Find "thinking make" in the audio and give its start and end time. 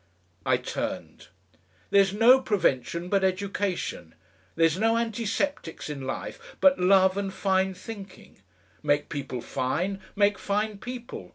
7.75-9.09